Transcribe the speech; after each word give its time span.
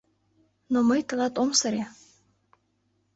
Но 0.71 0.79
мый 0.87 1.01
тылат 1.07 1.33
ом 1.41 1.49
сыре. 1.59 1.83